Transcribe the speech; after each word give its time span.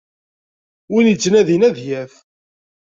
Win 0.91 1.11
ittnadin 1.13 1.67
ad 1.67 1.77
yaf. 1.87 2.13